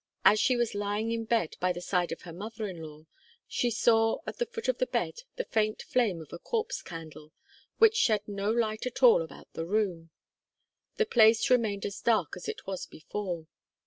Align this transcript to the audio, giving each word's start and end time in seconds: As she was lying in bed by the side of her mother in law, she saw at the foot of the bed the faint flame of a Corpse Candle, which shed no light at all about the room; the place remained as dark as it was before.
As 0.25 0.39
she 0.39 0.55
was 0.55 0.73
lying 0.73 1.11
in 1.11 1.25
bed 1.25 1.57
by 1.59 1.71
the 1.71 1.79
side 1.79 2.11
of 2.11 2.23
her 2.23 2.33
mother 2.33 2.65
in 2.65 2.81
law, 2.81 3.05
she 3.47 3.69
saw 3.69 4.17
at 4.25 4.39
the 4.39 4.47
foot 4.47 4.67
of 4.67 4.79
the 4.79 4.87
bed 4.87 5.21
the 5.35 5.43
faint 5.43 5.83
flame 5.83 6.21
of 6.23 6.33
a 6.33 6.39
Corpse 6.39 6.81
Candle, 6.81 7.33
which 7.77 7.97
shed 7.97 8.27
no 8.27 8.49
light 8.51 8.87
at 8.87 9.03
all 9.03 9.21
about 9.21 9.53
the 9.53 9.67
room; 9.67 10.09
the 10.95 11.05
place 11.05 11.51
remained 11.51 11.85
as 11.85 12.01
dark 12.01 12.35
as 12.35 12.49
it 12.49 12.65
was 12.65 12.87
before. 12.87 13.45